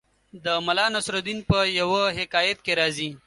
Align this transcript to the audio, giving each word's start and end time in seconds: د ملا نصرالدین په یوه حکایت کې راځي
د 0.43 0.45
ملا 0.65 0.85
نصرالدین 0.95 1.39
په 1.49 1.57
یوه 1.79 2.01
حکایت 2.19 2.57
کې 2.65 2.73
راځي 2.79 3.09